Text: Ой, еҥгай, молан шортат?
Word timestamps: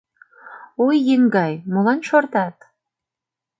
Ой, 0.85 0.97
еҥгай, 1.13 1.53
молан 1.73 1.99
шортат? 2.07 2.55